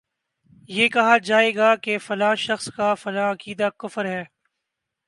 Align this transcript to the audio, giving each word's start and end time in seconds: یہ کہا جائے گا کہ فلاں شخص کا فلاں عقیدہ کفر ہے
یہ 0.69 0.87
کہا 0.87 1.17
جائے 1.17 1.53
گا 1.55 1.75
کہ 1.75 1.97
فلاں 1.97 2.33
شخص 2.35 2.69
کا 2.75 2.93
فلاں 2.93 3.31
عقیدہ 3.31 3.69
کفر 3.77 4.05
ہے 4.05 4.23